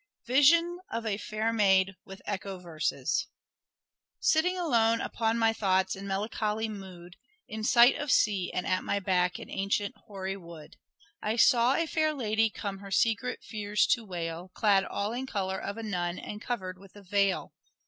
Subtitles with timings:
[0.25, 3.27] VISION OF A FAIR MAID, WITH ECHO VERSES.
[4.19, 8.99] Sitting alone upon my thoughts in melancholy mood, In sight of sea, and at my
[8.99, 10.77] back an ancient hoary wood,
[11.21, 15.27] I saw a fair young lady come her secret fears to wail, Clad all in
[15.27, 17.53] colour of a nun, and covered with a veil.